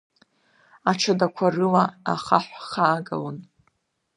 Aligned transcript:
Аҽадақәа 0.91 1.45
рыла 1.55 1.83
ахаҳә 2.13 2.55
хаагалон. 2.67 3.37